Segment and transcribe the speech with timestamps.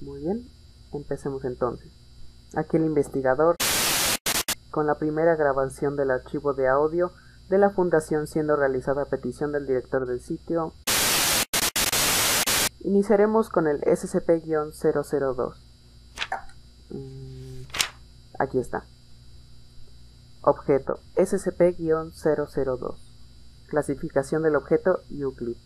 [0.00, 0.46] Muy bien,
[0.92, 1.90] empecemos entonces.
[2.54, 3.56] Aquí el investigador
[4.70, 7.12] con la primera grabación del archivo de audio
[7.48, 10.74] de la fundación siendo realizada a petición del director del sitio.
[12.80, 15.54] Iniciaremos con el SCP-002.
[16.90, 17.62] Mm,
[18.38, 18.84] aquí está.
[20.42, 22.96] Objeto SCP-002.
[23.68, 25.56] Clasificación del objeto Euclid.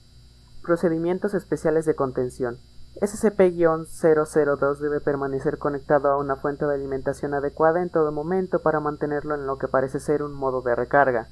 [0.63, 2.59] Procedimientos especiales de contención.
[2.97, 9.35] SCP-002 debe permanecer conectado a una fuente de alimentación adecuada en todo momento para mantenerlo
[9.35, 11.29] en lo que parece ser un modo de recarga.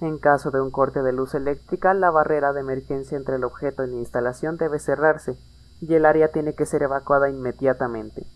[0.00, 3.84] En caso de un corte de luz eléctrica, la barrera de emergencia entre el objeto
[3.84, 5.36] y la instalación debe cerrarse,
[5.80, 8.26] y el área tiene que ser evacuada inmediatamente.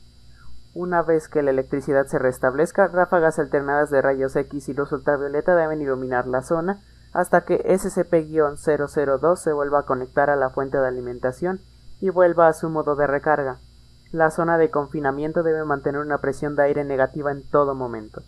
[0.74, 5.54] Una vez que la electricidad se restablezca, ráfagas alternadas de rayos X y luz ultravioleta
[5.54, 6.82] deben iluminar la zona
[7.14, 11.60] hasta que SCP-002 se vuelva a conectar a la fuente de alimentación
[12.00, 13.58] y vuelva a su modo de recarga.
[14.12, 18.22] La zona de confinamiento debe mantener una presión de aire negativa en todo momento.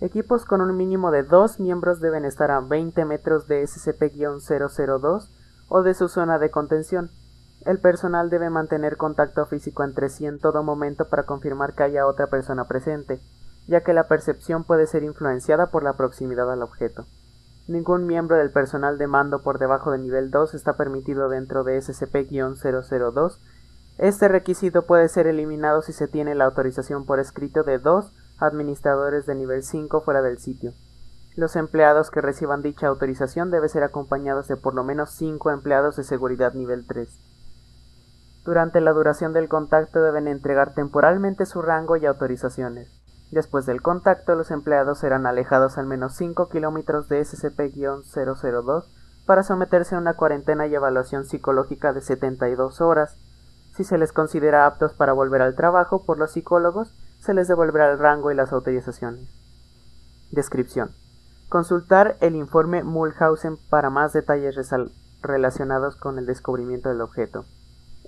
[0.00, 5.30] Equipos con un mínimo de dos miembros deben estar a 20 metros de SCP-002
[5.68, 7.10] o de su zona de contención.
[7.64, 12.06] El personal debe mantener contacto físico entre sí en todo momento para confirmar que haya
[12.06, 13.20] otra persona presente,
[13.66, 17.06] ya que la percepción puede ser influenciada por la proximidad al objeto.
[17.66, 21.78] Ningún miembro del personal de mando por debajo de nivel 2 está permitido dentro de
[21.78, 23.38] SCP-002.
[23.96, 29.24] Este requisito puede ser eliminado si se tiene la autorización por escrito de dos administradores
[29.24, 30.74] de nivel 5 fuera del sitio.
[31.36, 35.96] Los empleados que reciban dicha autorización deben ser acompañados de por lo menos 5 empleados
[35.96, 37.08] de seguridad nivel 3.
[38.44, 42.93] Durante la duración del contacto deben entregar temporalmente su rango y autorizaciones.
[43.34, 48.84] Después del contacto, los empleados serán alejados al menos 5 kilómetros de SCP-002
[49.26, 53.16] para someterse a una cuarentena y evaluación psicológica de 72 horas.
[53.74, 57.90] Si se les considera aptos para volver al trabajo por los psicólogos, se les devolverá
[57.90, 59.28] el rango y las autorizaciones.
[60.30, 60.92] Descripción.
[61.48, 64.56] Consultar el informe Mulhausen para más detalles
[65.22, 67.46] relacionados con el descubrimiento del objeto.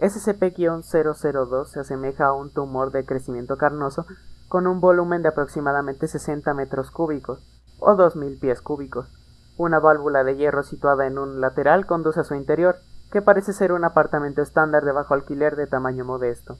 [0.01, 4.07] SCP-002 se asemeja a un tumor de crecimiento carnoso
[4.49, 7.41] con un volumen de aproximadamente 60 metros cúbicos
[7.79, 9.09] o 2.000 pies cúbicos.
[9.57, 12.77] Una válvula de hierro situada en un lateral conduce a su interior,
[13.11, 16.59] que parece ser un apartamento estándar de bajo alquiler de tamaño modesto.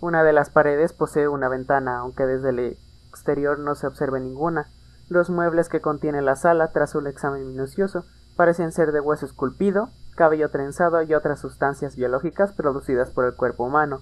[0.00, 2.78] Una de las paredes posee una ventana, aunque desde el
[3.08, 4.66] exterior no se observe ninguna.
[5.08, 8.04] Los muebles que contiene la sala, tras un examen minucioso,
[8.36, 13.64] parecen ser de hueso esculpido, cabello trenzado y otras sustancias biológicas producidas por el cuerpo
[13.64, 14.00] humano.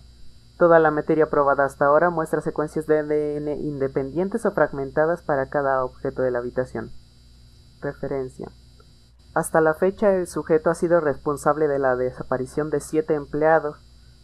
[0.61, 5.83] Toda la materia probada hasta ahora muestra secuencias de ADN independientes o fragmentadas para cada
[5.83, 6.91] objeto de la habitación.
[7.81, 8.51] Referencia.
[9.33, 13.79] Hasta la fecha el sujeto ha sido responsable de la desaparición de siete empleados.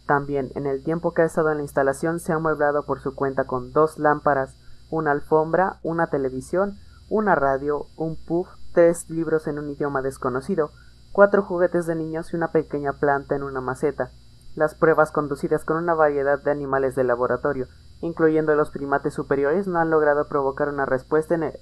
[0.05, 3.15] También, en el tiempo que ha estado en la instalación, se ha amueblado por su
[3.15, 4.55] cuenta con dos lámparas,
[4.91, 6.77] una alfombra, una televisión,
[7.09, 10.69] una radio, un puff, tres libros en un idioma desconocido,
[11.13, 14.11] cuatro juguetes de niños y una pequeña planta en una maceta.
[14.57, 17.67] Las pruebas conducidas con una variedad de animales de laboratorio,
[18.01, 21.59] incluyendo los primates superiores, no han logrado provocar una respuesta en el,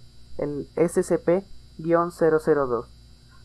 [0.78, 2.86] SCP-002.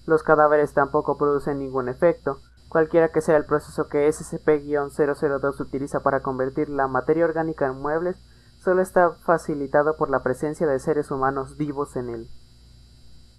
[0.06, 2.38] Los cadáveres tampoco producen ningún efecto,
[2.69, 8.22] cualquiera que sea el proceso que SCP-002 utiliza para convertir la materia orgánica en muebles,
[8.61, 12.28] solo está facilitado por la presencia de seres humanos vivos en él.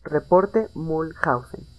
[0.03, 1.70] Reporte Mulhausen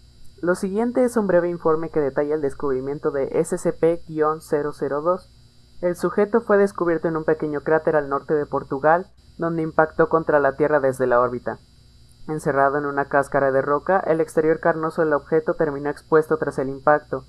[0.42, 5.28] lo siguiente es un breve informe que detalla el descubrimiento de SCP-002.
[5.80, 9.06] El sujeto fue descubierto en un pequeño cráter al norte de Portugal,
[9.38, 11.58] donde impactó contra la Tierra desde la órbita.
[12.26, 16.70] Encerrado en una cáscara de roca, el exterior carnoso del objeto terminó expuesto tras el
[16.70, 17.24] impacto.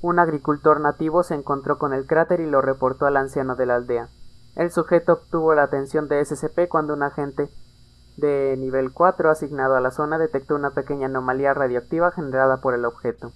[0.00, 3.74] Un agricultor nativo se encontró con el cráter y lo reportó al anciano de la
[3.74, 4.08] aldea.
[4.56, 7.50] El sujeto obtuvo la atención de SCP cuando un agente
[8.16, 12.84] de nivel 4 asignado a la zona detectó una pequeña anomalía radioactiva generada por el
[12.84, 13.32] objeto.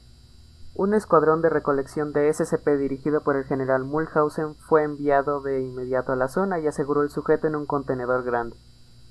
[0.75, 6.13] Un escuadrón de recolección de SCP dirigido por el general Mulhausen fue enviado de inmediato
[6.13, 8.57] a la zona y aseguró el sujeto en un contenedor grande.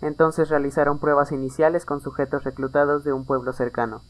[0.02, 4.02] Entonces realizaron pruebas iniciales con sujetos reclutados de un pueblo cercano.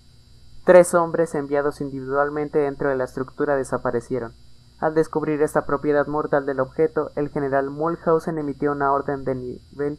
[0.65, 4.33] Tres hombres enviados individualmente dentro de la estructura desaparecieron.
[4.79, 9.97] Al descubrir esta propiedad mortal del objeto, el general Mulhausen emitió una orden de nivel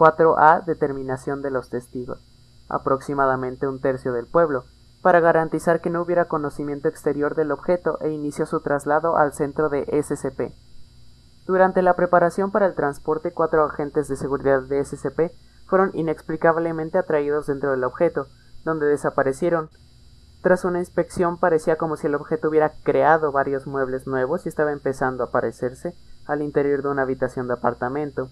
[0.00, 2.24] 4a Determinación de los testigos,
[2.70, 4.64] aproximadamente un tercio del pueblo,
[5.02, 9.68] para garantizar que no hubiera conocimiento exterior del objeto e inició su traslado al centro
[9.68, 10.54] de SCP.
[11.46, 15.32] Durante la preparación para el transporte, cuatro agentes de seguridad de SCP
[15.66, 18.26] fueron inexplicablemente atraídos dentro del objeto,
[18.64, 19.68] donde desaparecieron.
[20.42, 24.72] Tras una inspección parecía como si el objeto hubiera creado varios muebles nuevos y estaba
[24.72, 25.94] empezando a parecerse
[26.24, 28.30] al interior de una habitación de apartamento.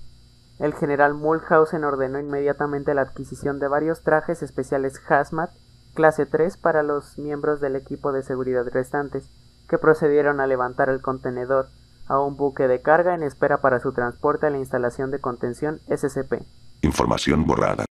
[0.58, 5.50] El general Mulhausen ordenó inmediatamente la adquisición de varios trajes especiales Hazmat
[5.94, 9.28] clase 3 para los miembros del equipo de seguridad restantes,
[9.69, 11.70] que procedieron a levantar el contenedor
[12.06, 15.81] a un buque de carga en espera para su transporte a la instalación de contención
[15.88, 16.44] SCP.
[16.82, 17.84] Información borrada.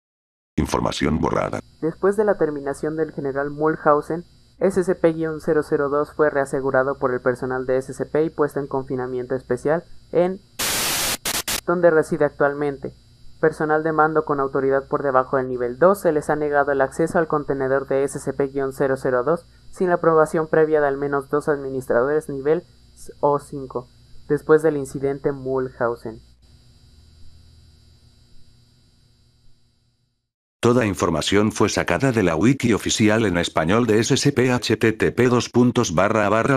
[0.56, 1.58] Información borrada.
[1.80, 4.24] Después de la terminación del general Mulhausen,
[4.60, 10.40] SCP-002 fue reasegurado por el personal de SCP y puesto en confinamiento especial en
[11.66, 12.94] donde reside actualmente.
[13.40, 16.80] Personal de mando con autoridad por debajo del nivel 2 se les ha negado el
[16.80, 22.64] acceso al contenedor de SCP-002 sin la aprobación previa de al menos dos administradores nivel
[23.20, 23.86] O5,
[24.28, 26.22] después del incidente Mulhausen.
[30.66, 35.30] Toda información fue sacada de la wiki oficial en español de SCP http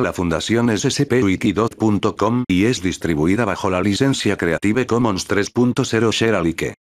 [0.01, 6.78] la fundación scpwiki.com y es distribuida bajo la licencia Creative Commons 3.0 Share Alike.